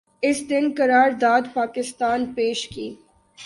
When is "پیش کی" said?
2.33-2.97